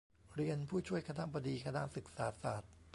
[0.35, 2.71] เรียน ผู้ช่วยคณบดีคณะศึกษาศาสตร์